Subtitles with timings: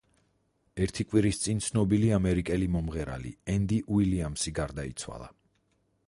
[0.83, 5.29] ერთი კვირის წინ, ცნობილი ამერიკელი მომღერალი ენდი უილიამსი გარდაიცვალა.